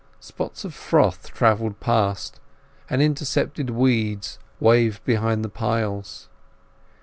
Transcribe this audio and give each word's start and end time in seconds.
Spots 0.19 0.65
of 0.65 0.73
froth 0.73 1.31
travelled 1.31 1.79
past, 1.79 2.39
and 2.89 3.03
intercepted 3.03 3.69
weeds 3.69 4.39
waved 4.59 5.03
behind 5.05 5.45
the 5.45 5.47
piles. 5.47 6.27